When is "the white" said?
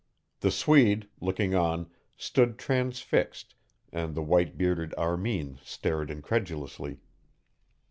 4.15-4.57